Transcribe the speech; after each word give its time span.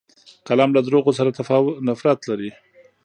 قلم 0.47 0.69
له 0.75 0.81
دروغو 0.87 1.11
سره 1.17 1.29
نفرت 1.87 2.19
لري 2.29 2.49